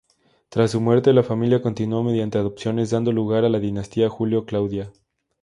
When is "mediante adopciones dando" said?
2.01-3.11